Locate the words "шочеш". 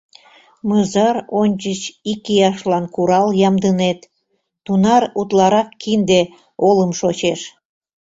6.99-7.41